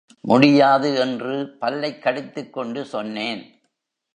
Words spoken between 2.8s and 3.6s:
சொன்னேன்.